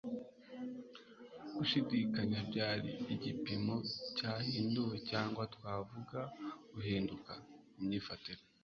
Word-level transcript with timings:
gushidikanya 1.55 2.39
byari 2.49 2.89
igipimo 3.13 3.75
cyahinduwe- 4.17 4.95
cyangwa 5.09 5.43
twavuga 5.55 6.19
guhinduka?- 6.73 7.33
imyifatire 7.79 8.41